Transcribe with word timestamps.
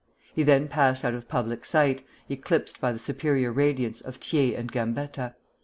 He 0.33 0.41
then 0.41 0.67
passed 0.67 1.05
out 1.05 1.13
of 1.13 1.27
public 1.27 1.63
sight, 1.63 2.03
eclipsed 2.27 2.81
by 2.81 2.91
the 2.91 2.97
superior 2.97 3.51
radiance 3.51 4.01
of 4.01 4.15
Thiers 4.15 4.57
and 4.57 4.71
Gambetta. 4.71 5.35